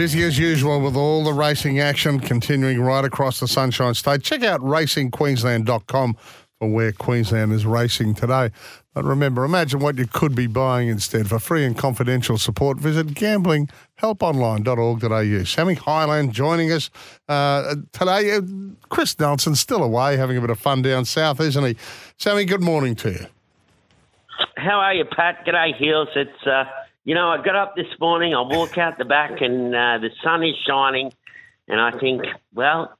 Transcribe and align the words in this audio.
Busy 0.00 0.22
as 0.22 0.38
usual 0.38 0.80
with 0.80 0.96
all 0.96 1.24
the 1.24 1.34
racing 1.34 1.78
action 1.78 2.20
continuing 2.20 2.80
right 2.80 3.04
across 3.04 3.38
the 3.38 3.46
Sunshine 3.46 3.92
State. 3.92 4.22
Check 4.22 4.42
out 4.42 4.62
racingqueensland.com 4.62 6.16
for 6.58 6.72
where 6.72 6.92
Queensland 6.92 7.52
is 7.52 7.66
racing 7.66 8.14
today. 8.14 8.50
But 8.94 9.04
remember, 9.04 9.44
imagine 9.44 9.80
what 9.80 9.98
you 9.98 10.06
could 10.06 10.34
be 10.34 10.46
buying 10.46 10.88
instead. 10.88 11.28
For 11.28 11.38
free 11.38 11.66
and 11.66 11.76
confidential 11.76 12.38
support, 12.38 12.78
visit 12.78 13.08
gamblinghelponline.org.au. 13.08 15.44
Sammy 15.44 15.74
Hyland 15.74 16.32
joining 16.32 16.72
us 16.72 16.88
uh, 17.28 17.74
today. 17.92 18.36
Uh, 18.36 18.40
Chris 18.88 19.20
Nelson 19.20 19.54
still 19.54 19.82
away, 19.82 20.16
having 20.16 20.38
a 20.38 20.40
bit 20.40 20.48
of 20.48 20.58
fun 20.58 20.80
down 20.80 21.04
south, 21.04 21.42
isn't 21.42 21.62
he? 21.62 21.76
Sammy, 22.16 22.46
good 22.46 22.62
morning 22.62 22.96
to 22.96 23.10
you. 23.10 23.26
How 24.56 24.80
are 24.80 24.94
you, 24.94 25.04
Pat? 25.04 25.44
G'day, 25.44 25.76
Heals. 25.76 26.08
It's 26.16 26.46
uh, 26.46 26.64
you 27.04 27.14
know, 27.14 27.28
I 27.28 27.42
got 27.42 27.56
up 27.56 27.76
this 27.76 27.86
morning, 27.98 28.34
I 28.34 28.42
walk 28.42 28.76
out 28.78 28.98
the 28.98 29.04
back, 29.04 29.40
and 29.40 29.74
uh, 29.74 29.98
the 29.98 30.10
sun 30.22 30.42
is 30.42 30.54
shining, 30.66 31.12
and 31.66 31.80
I 31.80 31.98
think, 31.98 32.22
well, 32.54 32.96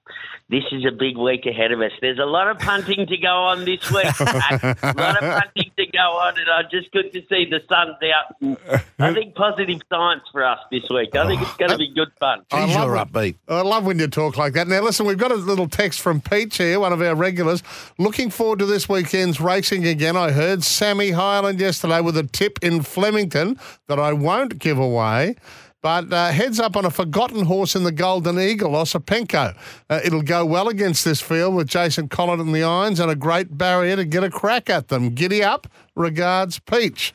this 0.48 0.64
is 0.72 0.84
a 0.84 0.90
big 0.90 1.16
week 1.16 1.46
ahead 1.46 1.70
of 1.70 1.80
us. 1.80 1.92
There's 2.00 2.18
a 2.18 2.24
lot 2.24 2.48
of 2.48 2.58
punting 2.58 3.06
to 3.06 3.16
go 3.18 3.28
on 3.28 3.64
this 3.64 3.90
week. 3.90 4.04
a 4.20 4.94
lot 4.96 5.22
of 5.22 5.42
punting 5.42 5.59
to 5.84 5.90
go 5.92 5.98
on, 5.98 6.38
and 6.38 6.48
I 6.48 6.62
just 6.70 6.90
good 6.92 7.12
to 7.12 7.20
see 7.28 7.46
the 7.50 7.60
sun's 7.68 7.96
out. 8.14 8.82
I 8.98 9.14
think 9.14 9.34
positive 9.34 9.80
signs 9.88 10.22
for 10.30 10.44
us 10.44 10.58
this 10.70 10.82
week. 10.90 11.14
I 11.16 11.26
think 11.26 11.42
it's 11.42 11.56
going 11.56 11.70
to 11.70 11.78
be 11.78 11.92
good 11.94 12.12
fun. 12.18 12.42
I 12.52 12.66
Geez, 12.66 12.76
love 12.76 12.86
you're 12.86 12.96
it. 12.96 13.12
upbeat. 13.12 13.36
I 13.48 13.62
love 13.62 13.84
when 13.84 13.98
you 13.98 14.06
talk 14.08 14.36
like 14.36 14.52
that. 14.54 14.68
Now, 14.68 14.82
listen, 14.82 15.06
we've 15.06 15.18
got 15.18 15.32
a 15.32 15.36
little 15.36 15.68
text 15.68 16.00
from 16.00 16.20
Peach 16.20 16.58
here, 16.58 16.80
one 16.80 16.92
of 16.92 17.00
our 17.00 17.14
regulars. 17.14 17.62
Looking 17.98 18.30
forward 18.30 18.58
to 18.60 18.66
this 18.66 18.88
weekend's 18.88 19.40
racing 19.40 19.86
again. 19.86 20.16
I 20.16 20.32
heard 20.32 20.62
Sammy 20.62 21.10
Hyland 21.10 21.60
yesterday 21.60 22.00
with 22.00 22.16
a 22.16 22.24
tip 22.24 22.58
in 22.62 22.82
Flemington 22.82 23.58
that 23.88 23.98
I 23.98 24.12
won't 24.12 24.58
give 24.58 24.78
away. 24.78 25.36
But 25.82 26.12
uh, 26.12 26.30
heads 26.30 26.60
up 26.60 26.76
on 26.76 26.84
a 26.84 26.90
forgotten 26.90 27.46
horse 27.46 27.74
in 27.74 27.84
the 27.84 27.92
Golden 27.92 28.38
Eagle, 28.38 28.72
Osipenko. 28.72 29.56
Uh, 29.88 30.00
it'll 30.04 30.22
go 30.22 30.44
well 30.44 30.68
against 30.68 31.04
this 31.04 31.22
field 31.22 31.54
with 31.54 31.68
Jason 31.68 32.08
Collett 32.08 32.38
in 32.40 32.52
the 32.52 32.62
irons 32.62 33.00
and 33.00 33.10
a 33.10 33.16
great 33.16 33.56
barrier 33.56 33.96
to 33.96 34.04
get 34.04 34.22
a 34.22 34.30
crack 34.30 34.68
at 34.68 34.88
them. 34.88 35.10
Giddy 35.10 35.42
up. 35.42 35.66
Regards, 35.94 36.58
Peach. 36.58 37.14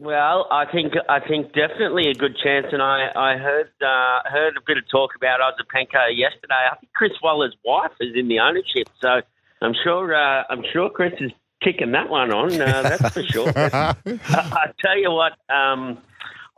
Well, 0.00 0.46
I 0.52 0.64
think 0.70 0.92
I 1.08 1.18
think 1.18 1.48
definitely 1.54 2.08
a 2.08 2.14
good 2.14 2.36
chance, 2.42 2.66
and 2.70 2.80
I 2.80 3.08
I 3.16 3.36
heard 3.36 3.70
uh, 3.82 4.30
heard 4.30 4.56
a 4.56 4.60
bit 4.64 4.78
of 4.78 4.88
talk 4.88 5.10
about 5.16 5.40
Osipenko 5.40 6.16
yesterday. 6.16 6.54
I 6.70 6.76
think 6.76 6.92
Chris 6.92 7.10
Waller's 7.20 7.56
wife 7.64 7.90
is 8.00 8.14
in 8.14 8.28
the 8.28 8.38
ownership, 8.38 8.88
so 9.00 9.22
I'm 9.60 9.74
sure 9.82 10.14
uh, 10.14 10.44
I'm 10.50 10.62
sure 10.72 10.88
Chris 10.88 11.14
is 11.18 11.32
kicking 11.60 11.90
that 11.92 12.08
one 12.08 12.32
on. 12.32 12.52
Uh, 12.60 12.82
that's 12.82 13.12
for 13.12 13.24
sure. 13.24 13.52
I, 13.56 13.96
I 14.06 14.66
tell 14.80 14.96
you 14.96 15.10
what, 15.10 15.32
um, 15.52 15.98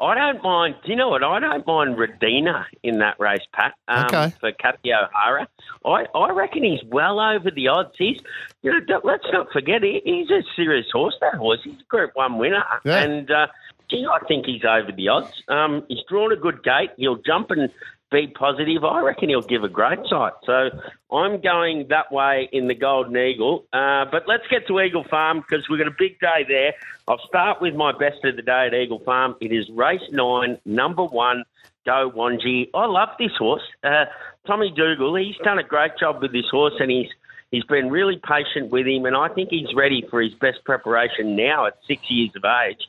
I 0.01 0.15
don't 0.15 0.43
mind. 0.43 0.77
Do 0.85 0.91
you 0.91 0.97
know 0.97 1.11
what? 1.11 1.23
I 1.23 1.39
don't 1.41 1.67
mind 1.67 1.97
Redina 1.97 2.65
in 2.83 3.01
that 3.01 3.21
race, 3.21 3.43
Pat. 3.53 3.75
Um, 3.87 4.07
Okay. 4.07 4.33
For 4.41 4.51
Kathy 4.53 4.93
O'Hare, 4.95 5.47
I, 5.85 6.07
I 6.15 6.31
reckon 6.31 6.65
he's 6.65 6.81
well 6.87 7.21
over 7.21 7.51
the 7.51 7.69
odds. 7.69 7.91
He's, 7.99 8.19
you 8.63 8.73
know, 8.73 9.01
let's 9.05 9.27
not 9.33 9.53
forget 9.53 9.83
he, 9.83 10.01
he's 10.05 10.31
a 10.31 10.43
serious 10.57 10.87
horse. 10.93 11.15
That 11.21 11.35
horse. 11.35 11.61
He's 11.65 11.79
a 11.81 11.85
Group 11.85 12.13
One 12.15 12.39
winner, 12.39 12.65
Yeah. 12.85 13.03
and 13.03 13.31
uh, 13.31 13.47
gee, 13.91 14.07
I 14.11 14.25
think 14.27 14.47
he's 14.47 14.63
over 14.65 14.91
the 14.91 15.09
odds. 15.09 15.43
Um, 15.49 15.85
he's 15.89 15.99
drawn 16.09 16.33
a 16.33 16.37
good 16.37 16.63
gate. 16.63 16.91
He'll 16.97 17.17
jump 17.17 17.51
and 17.51 17.71
be 18.11 18.27
positive. 18.27 18.85
I 18.85 19.01
reckon 19.01 19.29
he'll 19.29 19.41
give 19.43 19.65
a 19.65 19.69
great 19.69 20.01
sight. 20.09 20.33
So 20.45 20.71
I'm 21.13 21.41
going 21.41 21.87
that 21.89 22.13
way 22.13 22.49
in 22.53 22.67
the 22.67 22.75
Golden 22.75 23.17
Eagle. 23.17 23.67
Uh, 23.73 24.05
but 24.11 24.25
let's 24.27 24.47
get 24.51 24.67
to 24.67 24.81
Eagle 24.81 25.05
Farm 25.05 25.41
because 25.41 25.69
we've 25.69 25.79
got 25.79 25.89
a 25.89 25.97
big 25.97 26.19
day 26.21 26.45
there. 26.49 26.75
I'll 27.07 27.25
start 27.27 27.61
with 27.61 27.75
my 27.75 27.93
best 27.93 28.25
of 28.25 28.37
the 28.37 28.43
day 28.43 28.67
at 28.67 28.75
Eagle 28.75 29.01
Farm. 29.01 29.37
It 29.41 29.53
is 29.53 29.69
race 29.71 30.03
nine, 30.11 30.59
number 30.65 31.05
one. 31.05 31.45
Go 31.87 32.11
Wanji. 32.15 32.69
I 32.75 32.87
love 32.87 33.11
this 33.19 33.33
horse. 33.39 33.63
Uh, 33.83 34.05
Tommy 34.47 34.73
Dougal, 34.75 35.15
he's 35.17 35.37
done 35.45 35.59
a 35.59 35.63
great 35.63 35.93
job 35.99 36.21
with 36.21 36.33
this 36.33 36.49
horse 36.51 36.75
and 36.79 36.91
he's 36.91 37.09
he's 37.51 37.65
been 37.65 37.91
really 37.91 38.21
patient 38.23 38.71
with 38.71 38.87
him 38.87 39.07
and 39.07 39.17
I 39.17 39.29
think 39.29 39.51
he's 39.51 39.75
ready 39.75 40.07
for 40.11 40.21
his 40.21 40.35
best 40.35 40.63
preparation 40.65 41.37
now 41.37 41.67
at 41.67 41.79
six 41.87 42.03
years 42.11 42.31
of 42.37 42.45
age. 42.45 42.81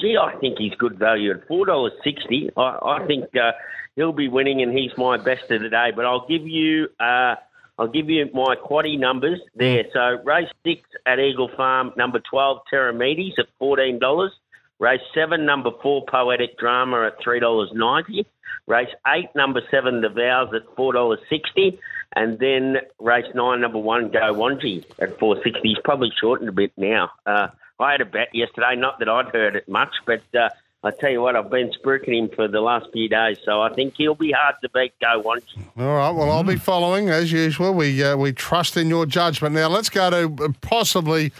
Gee, 0.00 0.16
I 0.16 0.36
think 0.36 0.58
he's 0.58 0.74
good 0.74 0.98
value 0.98 1.30
at 1.30 1.46
four 1.48 1.64
dollars 1.64 1.92
sixty. 2.04 2.50
I, 2.56 2.78
I 2.82 3.06
think 3.06 3.34
uh, 3.36 3.52
he'll 3.94 4.12
be 4.12 4.28
winning, 4.28 4.60
and 4.62 4.76
he's 4.76 4.90
my 4.98 5.16
best 5.16 5.50
of 5.50 5.62
the 5.62 5.70
day. 5.70 5.90
But 5.96 6.04
I'll 6.04 6.26
give 6.26 6.46
you, 6.46 6.88
uh, 7.00 7.36
I'll 7.78 7.88
give 7.88 8.10
you 8.10 8.28
my 8.34 8.56
quaddy 8.56 8.98
numbers 8.98 9.40
there. 9.54 9.84
So 9.92 10.18
race 10.24 10.50
six 10.64 10.82
at 11.06 11.18
Eagle 11.18 11.50
Farm, 11.56 11.92
number 11.96 12.20
twelve 12.20 12.60
Terramedes 12.70 13.38
at 13.38 13.46
fourteen 13.58 13.98
dollars. 13.98 14.32
Race 14.78 15.00
seven, 15.14 15.46
number 15.46 15.70
four 15.82 16.04
Poetic 16.04 16.58
Drama 16.58 17.06
at 17.06 17.22
three 17.22 17.40
dollars 17.40 17.70
ninety. 17.72 18.26
Race 18.66 18.94
eight, 19.06 19.30
number 19.34 19.62
seven 19.70 20.02
The 20.02 20.10
Vows 20.10 20.52
at 20.54 20.62
four 20.76 20.92
dollars 20.92 21.20
sixty. 21.30 21.78
And 22.14 22.38
then 22.38 22.76
race 23.00 23.26
nine, 23.34 23.62
number 23.62 23.78
one, 23.78 24.10
Go 24.10 24.34
Wanji 24.34 24.84
at 24.98 25.18
four 25.18 25.36
sixty. 25.42 25.68
He's 25.70 25.78
probably 25.82 26.10
shortened 26.20 26.50
a 26.50 26.52
bit 26.52 26.72
now. 26.76 27.10
Uh, 27.24 27.48
I 27.78 27.92
had 27.92 28.00
a 28.00 28.06
bet 28.06 28.28
yesterday, 28.32 28.74
not 28.76 28.98
that 28.98 29.08
I'd 29.08 29.28
heard 29.28 29.56
it 29.56 29.68
much, 29.68 29.94
but 30.06 30.22
uh, 30.34 30.48
I 30.82 30.92
tell 30.92 31.10
you 31.10 31.20
what, 31.20 31.36
I've 31.36 31.50
been 31.50 31.70
spruiking 31.72 32.16
him 32.16 32.28
for 32.34 32.48
the 32.48 32.60
last 32.60 32.86
few 32.92 33.08
days, 33.08 33.38
so 33.44 33.60
I 33.60 33.72
think 33.72 33.94
he'll 33.96 34.14
be 34.14 34.32
hard 34.32 34.54
to 34.62 34.68
beat. 34.70 34.92
Go 35.00 35.20
Wanji. 35.22 35.58
All 35.76 35.96
right. 35.96 36.10
Well, 36.10 36.30
I'll 36.30 36.44
be 36.44 36.56
following 36.56 37.10
as 37.10 37.32
usual. 37.32 37.74
We 37.74 38.02
uh, 38.02 38.16
we 38.16 38.32
trust 38.32 38.76
in 38.76 38.88
your 38.88 39.04
judgment. 39.04 39.54
Now 39.54 39.68
let's 39.68 39.90
go 39.90 40.10
to 40.10 40.44
uh, 40.44 40.48
possibly, 40.60 41.32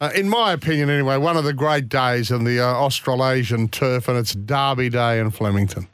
uh, 0.00 0.10
in 0.14 0.28
my 0.28 0.52
opinion 0.52 0.90
anyway, 0.90 1.16
one 1.16 1.36
of 1.36 1.44
the 1.44 1.54
great 1.54 1.88
days 1.88 2.30
in 2.30 2.44
the 2.44 2.60
uh, 2.60 2.66
Australasian 2.66 3.68
turf, 3.68 4.06
and 4.06 4.18
it's 4.18 4.34
Derby 4.34 4.90
Day 4.90 5.18
in 5.18 5.30
Flemington. 5.30 5.88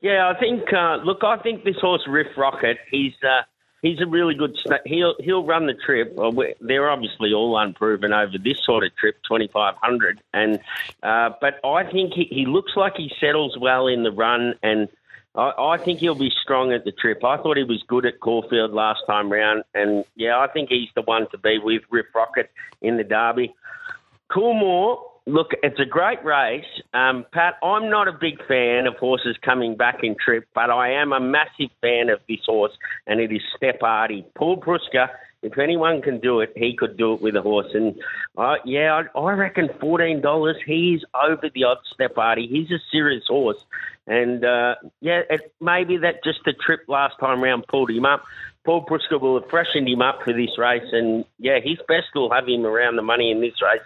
Yeah, 0.00 0.32
I 0.34 0.38
think. 0.38 0.72
Uh, 0.72 0.96
look, 1.04 1.22
I 1.22 1.36
think 1.38 1.64
this 1.64 1.76
horse 1.80 2.02
Riff 2.08 2.28
Rocket. 2.36 2.78
He's 2.90 3.14
uh, 3.22 3.42
he's 3.82 4.00
a 4.00 4.06
really 4.06 4.34
good. 4.34 4.56
He'll 4.84 5.14
he'll 5.20 5.44
run 5.44 5.66
the 5.66 5.74
trip. 5.74 6.16
They're 6.60 6.90
obviously 6.90 7.32
all 7.32 7.58
unproven 7.58 8.12
over 8.12 8.38
this 8.38 8.58
sort 8.64 8.84
of 8.84 8.94
trip, 8.96 9.16
twenty 9.26 9.48
five 9.48 9.74
hundred. 9.80 10.20
And 10.32 10.60
uh, 11.02 11.30
but 11.40 11.64
I 11.64 11.84
think 11.84 12.14
he, 12.14 12.24
he 12.30 12.46
looks 12.46 12.72
like 12.76 12.94
he 12.96 13.12
settles 13.20 13.56
well 13.58 13.86
in 13.86 14.02
the 14.02 14.12
run, 14.12 14.54
and 14.62 14.88
I, 15.34 15.52
I 15.58 15.78
think 15.78 16.00
he'll 16.00 16.14
be 16.14 16.32
strong 16.42 16.72
at 16.72 16.84
the 16.84 16.92
trip. 16.92 17.24
I 17.24 17.36
thought 17.36 17.56
he 17.56 17.64
was 17.64 17.82
good 17.86 18.06
at 18.06 18.20
Caulfield 18.20 18.72
last 18.72 19.00
time 19.06 19.30
round, 19.30 19.64
and 19.74 20.04
yeah, 20.16 20.38
I 20.38 20.48
think 20.48 20.70
he's 20.70 20.88
the 20.94 21.02
one 21.02 21.28
to 21.30 21.38
be 21.38 21.58
with 21.58 21.82
Riff 21.90 22.06
Rocket 22.14 22.50
in 22.80 22.96
the 22.96 23.04
Derby. 23.04 23.54
Coolmore, 24.30 25.00
look, 25.28 25.50
it's 25.62 25.78
a 25.78 25.84
great 25.84 26.24
race. 26.24 26.64
Um, 26.94 27.24
Pat, 27.32 27.54
I'm 27.62 27.90
not 27.90 28.08
a 28.08 28.12
big 28.12 28.38
fan 28.46 28.86
of 28.86 28.96
horses 28.96 29.36
coming 29.44 29.76
back 29.76 30.00
in 30.02 30.16
trip, 30.22 30.46
but 30.54 30.70
I 30.70 30.90
am 30.90 31.12
a 31.12 31.20
massive 31.20 31.70
fan 31.80 32.08
of 32.08 32.20
this 32.28 32.40
horse, 32.46 32.72
and 33.06 33.20
it 33.20 33.30
is 33.30 33.42
Step 33.56 33.82
Artie. 33.82 34.24
Paul 34.34 34.60
Preusker, 34.60 35.08
if 35.42 35.56
anyone 35.58 36.02
can 36.02 36.18
do 36.20 36.40
it, 36.40 36.52
he 36.56 36.74
could 36.76 36.96
do 36.96 37.14
it 37.14 37.22
with 37.22 37.36
a 37.36 37.42
horse. 37.42 37.72
And 37.72 37.96
uh, 38.36 38.56
yeah, 38.64 39.02
I, 39.14 39.18
I 39.18 39.32
reckon 39.32 39.68
$14, 39.68 40.54
he's 40.66 41.02
over 41.14 41.48
the 41.54 41.64
odds, 41.64 41.80
Step 41.92 42.18
Artie. 42.18 42.48
He's 42.48 42.70
a 42.70 42.78
serious 42.90 43.24
horse. 43.28 43.64
And 44.06 44.44
uh, 44.44 44.76
yeah, 45.00 45.22
it, 45.30 45.52
maybe 45.60 45.98
that 45.98 46.24
just 46.24 46.40
the 46.44 46.54
trip 46.54 46.80
last 46.88 47.14
time 47.20 47.42
round 47.42 47.66
pulled 47.68 47.90
him 47.90 48.04
up. 48.04 48.24
Paul 48.64 48.84
Preusker 48.84 49.20
will 49.20 49.40
have 49.40 49.48
freshened 49.48 49.88
him 49.88 50.02
up 50.02 50.22
for 50.24 50.32
this 50.32 50.58
race, 50.58 50.88
and 50.92 51.24
yeah, 51.38 51.58
his 51.62 51.78
best 51.88 52.08
will 52.14 52.30
have 52.30 52.46
him 52.46 52.66
around 52.66 52.96
the 52.96 53.02
money 53.02 53.30
in 53.30 53.40
this 53.40 53.62
race. 53.62 53.80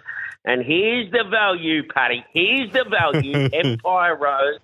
And 0.45 0.61
here's 0.65 1.09
the 1.11 1.23
value, 1.29 1.83
Paddy. 1.87 2.25
Here's 2.33 2.71
the 2.73 2.83
value. 2.89 3.49
Empire 3.53 4.17
Rose, 4.17 4.59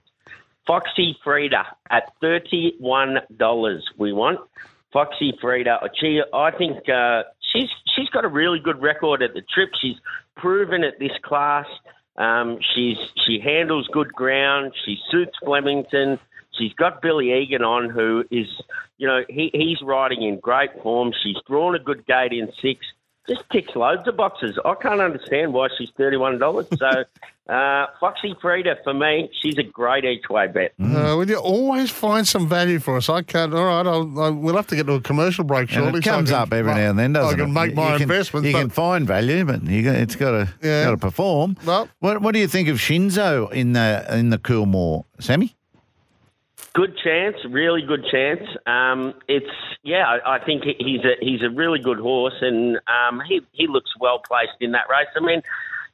Foxy 0.67 1.17
Frida 1.23 1.65
at 1.89 2.11
thirty-one 2.19 3.19
dollars. 3.37 3.85
We 3.97 4.11
want 4.11 4.41
Foxy 4.91 5.33
Frida. 5.41 5.79
Gee, 5.99 6.21
I 6.33 6.51
think 6.51 6.89
uh, 6.89 7.23
she's 7.53 7.69
she's 7.95 8.09
got 8.09 8.25
a 8.25 8.27
really 8.27 8.59
good 8.59 8.81
record 8.81 9.21
at 9.21 9.33
the 9.33 9.41
trip. 9.41 9.69
She's 9.79 9.97
proven 10.35 10.83
at 10.83 10.99
this 10.99 11.11
class. 11.23 11.67
Um, 12.17 12.59
she's 12.75 12.97
she 13.25 13.39
handles 13.39 13.87
good 13.91 14.11
ground. 14.13 14.73
She 14.85 14.97
suits 15.09 15.33
Flemington. 15.43 16.19
She's 16.57 16.73
got 16.73 17.01
Billy 17.01 17.33
Egan 17.33 17.63
on, 17.63 17.89
who 17.89 18.25
is, 18.31 18.47
you 18.97 19.07
know, 19.07 19.21
he, 19.29 19.49
he's 19.53 19.81
riding 19.81 20.23
in 20.23 20.39
great 20.39 20.71
form. 20.83 21.13
She's 21.23 21.37
drawn 21.47 21.75
a 21.75 21.79
good 21.79 22.05
gate 22.05 22.33
in 22.33 22.51
six. 22.61 22.85
Just 23.29 23.43
ticks 23.51 23.75
loads 23.75 24.05
of 24.07 24.17
boxes. 24.17 24.57
I 24.65 24.73
can't 24.81 24.99
understand 24.99 25.53
why 25.53 25.67
she's 25.77 25.89
thirty-one 25.95 26.39
dollars. 26.39 26.67
So, 26.77 26.87
uh, 27.49 27.85
Foxy 27.99 28.35
Frida 28.41 28.77
for 28.83 28.93
me, 28.93 29.29
she's 29.41 29.57
a 29.59 29.63
great 29.63 30.03
each-way 30.03 30.47
bet. 30.47 30.73
Uh, 30.81 31.15
will 31.15 31.29
you 31.29 31.37
always 31.37 31.91
find 31.91 32.27
some 32.27 32.49
value 32.49 32.79
for 32.79 32.97
us? 32.97 33.07
I 33.07 33.21
can't. 33.21 33.53
All 33.53 33.63
right, 33.65 33.85
I'll, 33.85 34.19
I, 34.19 34.29
we'll 34.29 34.55
have 34.55 34.67
to 34.67 34.75
get 34.75 34.87
to 34.87 34.93
a 34.93 35.01
commercial 35.01 35.43
break 35.43 35.69
And 35.69 35.83
shortly. 35.83 35.99
it 35.99 36.03
so 36.05 36.11
comes 36.11 36.31
can- 36.31 36.39
up 36.41 36.51
every 36.53 36.73
now 36.73 36.89
and 36.89 36.97
then, 36.99 37.13
doesn't 37.13 37.39
it? 37.39 37.41
I 37.41 37.43
it? 37.43 37.45
can 37.45 37.53
make 37.53 37.69
You- 37.69 37.75
my 37.75 37.83
you 37.83 37.93
can, 37.93 38.01
investments. 38.01 38.47
You 38.47 38.53
can 38.53 38.69
find 38.69 39.05
value, 39.07 39.45
but 39.45 39.63
you 39.63 39.83
got, 39.83 39.95
it's 39.95 40.15
got 40.15 40.31
to 40.31 40.49
Yeah. 40.63 40.85
got 40.85 40.91
to 40.91 40.97
perform. 40.97 41.55
Well- 41.65 41.87
what 41.99 42.21
what 42.23 42.33
do 42.33 42.39
you 42.39 42.47
think 42.47 42.67
of 42.67 42.77
Shinzo 42.77 43.51
in 43.53 43.73
the 43.73 44.05
in 44.17 44.31
the 44.31 44.39
Coolmore, 44.39 45.05
Sammy? 45.19 45.55
Good 46.73 46.97
chance, 47.03 47.35
really 47.49 47.81
good 47.81 48.05
chance. 48.11 48.41
Um, 48.67 49.15
it's 49.27 49.49
yeah, 49.83 50.05
I, 50.05 50.35
I 50.35 50.45
think 50.45 50.63
he's 50.63 51.01
a 51.01 51.15
he's 51.19 51.41
a 51.41 51.49
really 51.49 51.79
good 51.79 51.99
horse, 51.99 52.35
and 52.41 52.77
um, 52.87 53.21
he 53.27 53.41
he 53.53 53.67
looks 53.67 53.91
well 53.99 54.19
placed 54.19 54.61
in 54.61 54.73
that 54.73 54.87
race. 54.89 55.07
I 55.15 55.25
mean, 55.25 55.41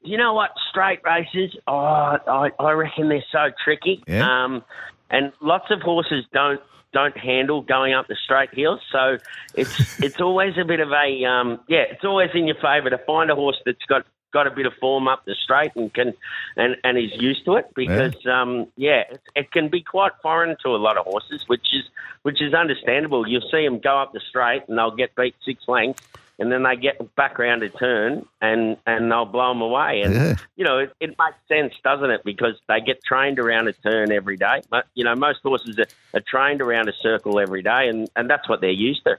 you 0.01 0.17
know 0.17 0.33
what? 0.33 0.51
Straight 0.69 0.99
races, 1.03 1.55
oh, 1.67 1.73
I, 1.73 2.49
I 2.59 2.71
reckon 2.71 3.09
they're 3.09 3.23
so 3.31 3.51
tricky. 3.63 4.03
Yeah. 4.07 4.43
Um, 4.43 4.63
and 5.09 5.31
lots 5.41 5.65
of 5.71 5.81
horses 5.81 6.25
don't 6.33 6.61
don't 6.93 7.17
handle 7.17 7.61
going 7.61 7.93
up 7.93 8.07
the 8.07 8.15
straight 8.23 8.53
hills. 8.53 8.79
So 8.91 9.17
it's 9.53 9.99
it's 10.03 10.19
always 10.19 10.57
a 10.57 10.65
bit 10.65 10.79
of 10.79 10.89
a 10.91 11.25
um, 11.25 11.59
yeah, 11.67 11.83
it's 11.91 12.03
always 12.03 12.29
in 12.33 12.47
your 12.47 12.55
favour 12.55 12.89
to 12.89 12.97
find 12.99 13.29
a 13.29 13.35
horse 13.35 13.57
that's 13.65 13.85
got 13.87 14.05
got 14.35 14.47
a 14.47 14.51
bit 14.51 14.65
of 14.65 14.73
form 14.81 15.07
up 15.07 15.23
the 15.23 15.33
straight 15.33 15.71
and 15.75 15.93
can 15.93 16.13
and 16.57 16.75
and 16.83 16.97
is 16.97 17.11
used 17.15 17.45
to 17.45 17.55
it 17.55 17.67
because 17.73 18.13
yeah, 18.25 18.41
um, 18.41 18.67
yeah 18.75 19.03
it, 19.09 19.21
it 19.33 19.51
can 19.51 19.69
be 19.69 19.81
quite 19.81 20.11
foreign 20.21 20.57
to 20.63 20.69
a 20.69 20.81
lot 20.87 20.97
of 20.97 21.05
horses, 21.05 21.41
which 21.47 21.67
is 21.73 21.85
which 22.23 22.41
is 22.41 22.53
understandable. 22.53 23.25
You'll 23.25 23.49
see 23.49 23.63
them 23.65 23.79
go 23.79 23.97
up 23.97 24.11
the 24.11 24.19
straight 24.29 24.63
and 24.67 24.77
they'll 24.77 24.91
get 25.03 25.15
beat 25.15 25.35
six 25.45 25.63
lengths 25.69 26.03
and 26.37 26.51
then 26.51 26.63
they 26.63 26.75
get 26.75 27.15
back 27.15 27.39
around 27.39 27.63
a 27.63 27.69
turn 27.69 28.25
and, 28.41 28.77
and 28.85 29.09
they'll 29.09 29.25
blow 29.25 29.49
them 29.49 29.61
away. 29.61 30.01
And, 30.01 30.13
Yeah. 30.13 30.35
you 30.57 30.65
know, 30.65 30.79
it, 30.79 30.93
it 30.99 31.15
makes 31.17 31.37
sense, 31.47 31.73
doesn't 31.83 32.09
it? 32.09 32.23
Because 32.25 32.55
they 32.67 32.81
get 32.81 33.03
trained 33.03 33.39
around 33.39 33.67
a 33.67 33.73
turn 33.73 34.11
every 34.11 34.35
day. 34.35 34.61
But, 34.69 34.85
you 34.95 35.03
know, 35.03 35.15
most 35.15 35.39
horses 35.43 35.79
are, 35.79 35.87
are 36.13 36.23
trained 36.27 36.61
around 36.61 36.89
a 36.89 36.93
circle 37.01 37.39
every 37.39 37.61
day, 37.61 37.87
and, 37.87 38.09
and 38.15 38.29
that's 38.29 38.49
what 38.49 38.59
they're 38.61 38.69
used 38.69 39.05
to. 39.05 39.17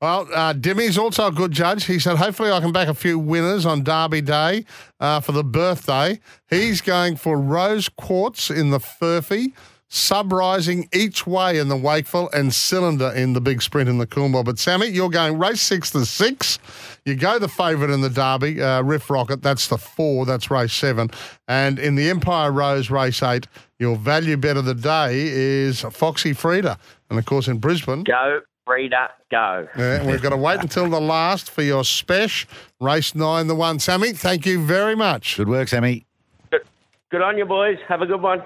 Well, 0.00 0.28
uh, 0.34 0.52
Dimmy's 0.52 0.98
also 0.98 1.26
a 1.26 1.32
good 1.32 1.52
judge. 1.52 1.84
He 1.84 1.98
said, 1.98 2.16
hopefully, 2.16 2.50
I 2.50 2.60
can 2.60 2.72
back 2.72 2.88
a 2.88 2.94
few 2.94 3.18
winners 3.18 3.64
on 3.66 3.82
Derby 3.82 4.20
Day 4.20 4.64
uh, 5.00 5.20
for 5.20 5.32
the 5.32 5.44
birthday. 5.44 6.20
He's 6.48 6.80
going 6.80 7.16
for 7.16 7.38
Rose 7.38 7.88
Quartz 7.88 8.50
in 8.50 8.70
the 8.70 8.78
Furphy, 8.78 9.52
Sub 9.88 10.32
Rising 10.32 10.88
each 10.92 11.26
way 11.26 11.58
in 11.58 11.68
the 11.68 11.76
Wakeful, 11.76 12.28
and 12.32 12.52
Cylinder 12.52 13.12
in 13.14 13.32
the 13.32 13.40
big 13.40 13.62
sprint 13.62 13.88
in 13.88 13.98
the 13.98 14.06
Coolmore. 14.06 14.44
But, 14.44 14.58
Sammy, 14.58 14.88
you're 14.88 15.10
going 15.10 15.38
race 15.38 15.60
six 15.60 15.90
to 15.92 16.04
six. 16.04 16.58
You 17.04 17.14
go 17.14 17.38
the 17.38 17.48
favourite 17.48 17.92
in 17.92 18.00
the 18.00 18.10
Derby, 18.10 18.60
uh, 18.60 18.82
Riff 18.82 19.08
Rocket. 19.08 19.42
That's 19.42 19.68
the 19.68 19.78
four. 19.78 20.26
That's 20.26 20.50
race 20.50 20.72
seven. 20.72 21.10
And 21.46 21.78
in 21.78 21.94
the 21.94 22.10
Empire 22.10 22.50
Rose 22.50 22.90
race 22.90 23.22
eight, 23.22 23.46
your 23.78 23.96
value 23.96 24.36
bet 24.36 24.56
of 24.56 24.64
the 24.64 24.74
day 24.74 25.28
is 25.28 25.82
Foxy 25.82 26.32
Frida. 26.32 26.78
And, 27.10 27.18
of 27.18 27.26
course, 27.26 27.46
in 27.46 27.58
Brisbane. 27.58 28.02
Go, 28.02 28.40
Frida, 28.66 29.10
go. 29.30 29.68
Yeah, 29.76 30.06
we've 30.06 30.22
got 30.22 30.30
to 30.30 30.36
wait 30.36 30.60
until 30.60 30.88
the 30.88 31.00
last 31.00 31.50
for 31.50 31.62
your 31.62 31.84
special 31.84 32.48
race 32.80 33.14
nine, 33.14 33.46
the 33.46 33.54
one. 33.54 33.78
Sammy, 33.78 34.12
thank 34.12 34.46
you 34.46 34.64
very 34.64 34.96
much. 34.96 35.36
Good 35.36 35.48
work, 35.48 35.68
Sammy. 35.68 36.06
Good, 36.50 36.62
good 37.10 37.22
on 37.22 37.36
you, 37.36 37.44
boys. 37.44 37.78
Have 37.88 38.00
a 38.00 38.06
good 38.06 38.22
one. 38.22 38.42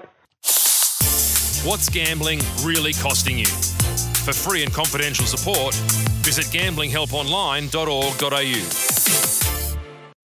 What's 1.65 1.89
gambling 1.89 2.39
really 2.63 2.93
costing 2.93 3.37
you? 3.37 3.45
For 3.45 4.33
free 4.33 4.63
and 4.63 4.73
confidential 4.73 5.25
support, 5.25 5.75
visit 6.23 6.45
gamblinghelponline.org.au. 6.57 9.48